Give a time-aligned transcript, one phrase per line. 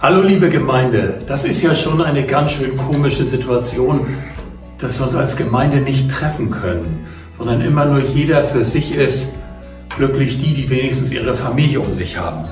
[0.00, 4.06] Hallo liebe Gemeinde, das ist ja schon eine ganz schön komische Situation,
[4.78, 9.28] dass wir uns als Gemeinde nicht treffen können, sondern immer nur jeder für sich ist,
[9.96, 12.44] glücklich die, die wenigstens ihre Familie um sich haben.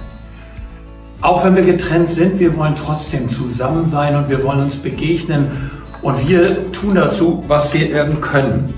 [1.20, 5.46] Auch wenn wir getrennt sind, wir wollen trotzdem zusammen sein und wir wollen uns begegnen
[6.02, 8.74] und wir tun dazu, was wir eben können.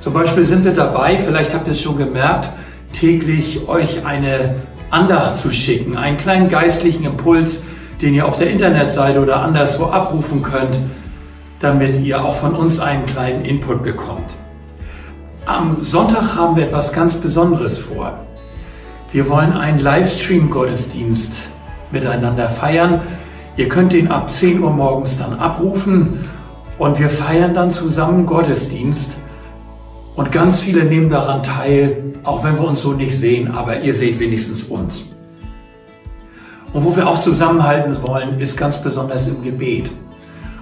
[0.00, 2.50] Zum Beispiel sind wir dabei, vielleicht habt ihr es schon gemerkt,
[2.92, 4.56] täglich euch eine
[4.90, 7.60] Andacht zu schicken, einen kleinen geistlichen Impuls,
[8.04, 10.78] den ihr auf der Internetseite oder anderswo abrufen könnt,
[11.60, 14.36] damit ihr auch von uns einen kleinen Input bekommt.
[15.46, 18.18] Am Sonntag haben wir etwas ganz Besonderes vor.
[19.10, 21.48] Wir wollen einen Livestream-Gottesdienst
[21.92, 23.00] miteinander feiern.
[23.56, 26.28] Ihr könnt den ab 10 Uhr morgens dann abrufen
[26.76, 29.16] und wir feiern dann zusammen Gottesdienst.
[30.14, 33.94] Und ganz viele nehmen daran teil, auch wenn wir uns so nicht sehen, aber ihr
[33.94, 35.13] seht wenigstens uns.
[36.74, 39.90] Und wo wir auch zusammenhalten wollen, ist ganz besonders im Gebet.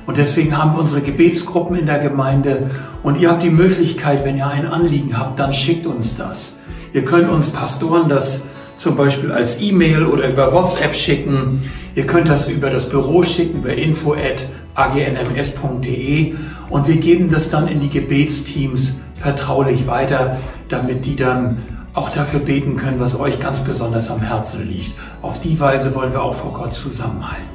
[0.06, 2.70] Und deswegen haben wir unsere Gebetsgruppen in der Gemeinde
[3.02, 6.56] und ihr habt die Möglichkeit, wenn ihr ein Anliegen habt, dann schickt uns das.
[6.92, 8.42] Ihr könnt uns Pastoren das
[8.76, 11.62] zum Beispiel als E-Mail oder über WhatsApp schicken.
[11.94, 16.34] Ihr könnt das über das Büro schicken, über info.agnms.de
[16.68, 20.36] und wir geben das dann in die Gebetsteams vertraulich weiter,
[20.68, 21.58] damit die dann
[21.94, 24.92] auch dafür beten können, was euch ganz besonders am Herzen liegt.
[25.20, 27.52] Auf die Weise wollen wir auch vor Gott zusammenhalten.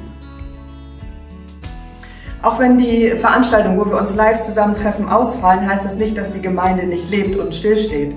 [2.40, 6.40] Auch wenn die Veranstaltungen, wo wir uns live zusammentreffen, ausfallen, heißt das nicht, dass die
[6.40, 8.14] Gemeinde nicht lebt und stillsteht.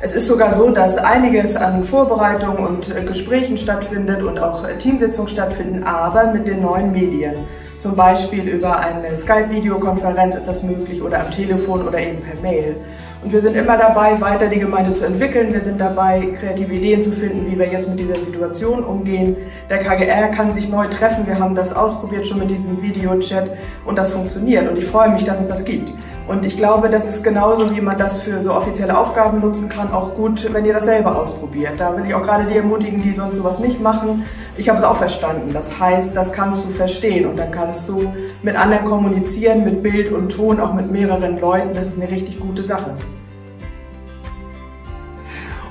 [0.00, 5.82] Es ist sogar so, dass einiges an Vorbereitungen und Gesprächen stattfindet und auch Teamsitzungen stattfinden,
[5.82, 7.34] aber mit den neuen Medien.
[7.78, 12.76] Zum Beispiel über eine Skype-Videokonferenz ist das möglich oder am Telefon oder eben per Mail.
[13.22, 15.52] Und wir sind immer dabei, weiter die Gemeinde zu entwickeln.
[15.52, 19.36] Wir sind dabei, kreative Ideen zu finden, wie wir jetzt mit dieser Situation umgehen.
[19.70, 21.26] Der KGR kann sich neu treffen.
[21.26, 24.68] Wir haben das ausprobiert schon mit diesem Videochat und das funktioniert.
[24.68, 25.90] Und ich freue mich, dass es das gibt.
[26.26, 29.92] Und ich glaube, das ist genauso, wie man das für so offizielle Aufgaben nutzen kann,
[29.92, 31.78] auch gut, wenn ihr das selber ausprobiert.
[31.78, 34.24] Da will ich auch gerade die ermutigen, die sonst sowas nicht machen.
[34.56, 35.52] Ich habe es auch verstanden.
[35.52, 40.12] Das heißt, das kannst du verstehen und dann kannst du mit anderen kommunizieren, mit Bild
[40.12, 41.74] und Ton, auch mit mehreren Leuten.
[41.74, 42.94] Das ist eine richtig gute Sache.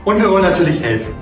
[0.06, 1.14] Und wir wollen natürlich helfen.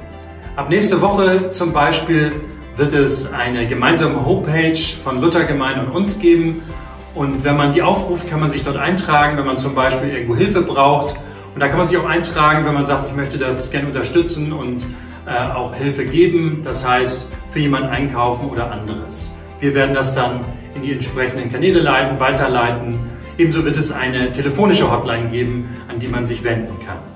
[0.58, 2.31] Ab nächste Woche zum Beispiel
[2.75, 6.62] wird es eine gemeinsame Homepage von Luthergemeinde und uns geben
[7.14, 10.36] und wenn man die aufruft, kann man sich dort eintragen, wenn man zum Beispiel irgendwo
[10.36, 11.16] Hilfe braucht.
[11.54, 14.54] Und da kann man sich auch eintragen, wenn man sagt, ich möchte das gerne unterstützen
[14.54, 14.86] und
[15.26, 16.62] äh, auch Hilfe geben.
[16.64, 19.36] Das heißt, für jemanden einkaufen oder anderes.
[19.60, 20.40] Wir werden das dann
[20.74, 22.98] in die entsprechenden Kanäle leiten, weiterleiten.
[23.38, 27.11] Ebenso wird es eine telefonische Hotline geben, an die man sich wenden kann.